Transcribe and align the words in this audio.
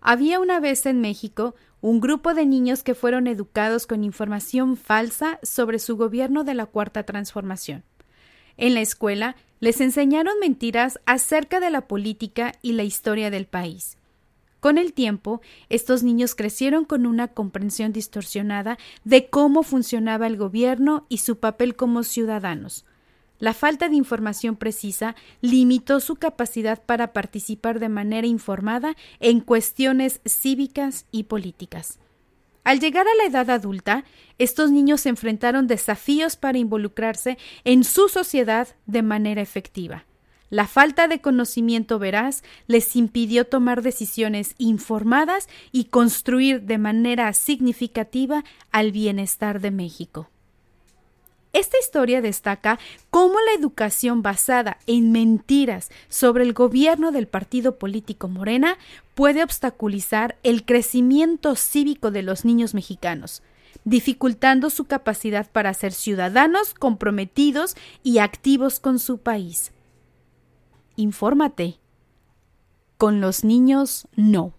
Había 0.00 0.40
una 0.40 0.60
vez 0.60 0.86
en 0.86 1.00
México 1.00 1.54
un 1.80 2.00
grupo 2.00 2.34
de 2.34 2.46
niños 2.46 2.82
que 2.82 2.94
fueron 2.94 3.26
educados 3.26 3.86
con 3.86 4.04
información 4.04 4.76
falsa 4.76 5.38
sobre 5.42 5.78
su 5.78 5.96
gobierno 5.96 6.44
de 6.44 6.54
la 6.54 6.66
Cuarta 6.66 7.04
Transformación. 7.04 7.84
En 8.56 8.74
la 8.74 8.80
escuela 8.80 9.36
les 9.60 9.80
enseñaron 9.80 10.38
mentiras 10.40 11.00
acerca 11.06 11.60
de 11.60 11.70
la 11.70 11.86
política 11.86 12.52
y 12.62 12.72
la 12.72 12.82
historia 12.82 13.30
del 13.30 13.46
país. 13.46 13.98
Con 14.60 14.76
el 14.76 14.92
tiempo, 14.92 15.40
estos 15.70 16.02
niños 16.02 16.34
crecieron 16.34 16.84
con 16.84 17.06
una 17.06 17.28
comprensión 17.28 17.92
distorsionada 17.92 18.78
de 19.04 19.28
cómo 19.30 19.62
funcionaba 19.62 20.26
el 20.26 20.36
gobierno 20.36 21.06
y 21.08 21.18
su 21.18 21.38
papel 21.38 21.76
como 21.76 22.02
ciudadanos, 22.02 22.84
la 23.40 23.54
falta 23.54 23.88
de 23.88 23.96
información 23.96 24.54
precisa 24.54 25.16
limitó 25.40 25.98
su 25.98 26.14
capacidad 26.16 26.80
para 26.82 27.12
participar 27.12 27.80
de 27.80 27.88
manera 27.88 28.26
informada 28.26 28.94
en 29.18 29.40
cuestiones 29.40 30.20
cívicas 30.24 31.06
y 31.10 31.24
políticas. 31.24 31.98
Al 32.62 32.78
llegar 32.78 33.06
a 33.08 33.14
la 33.16 33.24
edad 33.24 33.50
adulta, 33.50 34.04
estos 34.38 34.70
niños 34.70 35.06
enfrentaron 35.06 35.66
desafíos 35.66 36.36
para 36.36 36.58
involucrarse 36.58 37.38
en 37.64 37.82
su 37.82 38.08
sociedad 38.08 38.68
de 38.86 39.02
manera 39.02 39.40
efectiva. 39.40 40.04
La 40.50 40.66
falta 40.66 41.08
de 41.08 41.20
conocimiento 41.20 41.98
veraz 41.98 42.42
les 42.66 42.96
impidió 42.96 43.46
tomar 43.46 43.82
decisiones 43.82 44.54
informadas 44.58 45.48
y 45.72 45.84
construir 45.84 46.62
de 46.62 46.76
manera 46.76 47.32
significativa 47.32 48.44
al 48.70 48.92
bienestar 48.92 49.60
de 49.60 49.70
México. 49.70 50.28
Historia 51.90 52.22
destaca 52.22 52.78
cómo 53.10 53.34
la 53.40 53.58
educación 53.58 54.22
basada 54.22 54.78
en 54.86 55.10
mentiras 55.10 55.90
sobre 56.08 56.44
el 56.44 56.52
gobierno 56.52 57.10
del 57.10 57.26
partido 57.26 57.80
político 57.80 58.28
Morena 58.28 58.78
puede 59.16 59.42
obstaculizar 59.42 60.38
el 60.44 60.64
crecimiento 60.64 61.56
cívico 61.56 62.12
de 62.12 62.22
los 62.22 62.44
niños 62.44 62.74
mexicanos, 62.74 63.42
dificultando 63.82 64.70
su 64.70 64.84
capacidad 64.84 65.50
para 65.50 65.74
ser 65.74 65.92
ciudadanos 65.92 66.74
comprometidos 66.74 67.74
y 68.04 68.18
activos 68.18 68.78
con 68.78 69.00
su 69.00 69.18
país. 69.18 69.72
Infórmate. 70.94 71.80
Con 72.98 73.20
los 73.20 73.42
niños 73.42 74.06
no. 74.14 74.54